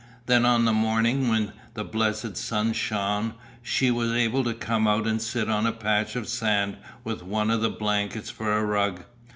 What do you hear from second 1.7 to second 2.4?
the blessed